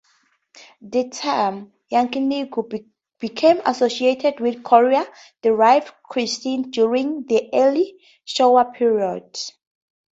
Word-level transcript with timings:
The 0.81 1.09
term 1.09 1.73
"yakiniku" 1.91 2.83
became 3.19 3.61
associated 3.67 4.39
with 4.39 4.63
Korean-derived 4.63 5.93
cuisine 6.09 6.71
during 6.71 7.27
the 7.27 7.49
early 7.53 7.97
Showa 8.25 8.73
period. 8.73 9.37